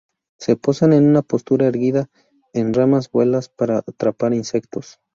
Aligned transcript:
Se 0.39 0.55
posan 0.55 0.93
en 0.93 1.07
una 1.07 1.21
postura 1.21 1.67
erguida 1.67 2.09
en 2.53 2.73
ramas, 2.73 3.11
vuelan 3.11 3.43
para 3.55 3.77
atrapar 3.87 4.33
insectos. 4.33 4.99